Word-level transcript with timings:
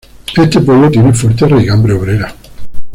Este 0.35 0.59
pueblo 0.61 0.89
tiene 0.89 1.13
fuerte 1.13 1.47
raigambre 1.47 1.93
obrera. 1.93 2.33